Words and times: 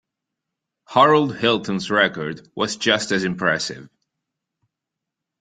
Harold 0.87 1.37
Hilton's 1.37 1.91
record 1.91 2.49
was 2.55 2.75
just 2.75 3.11
as 3.11 3.23
impressive. 3.23 3.87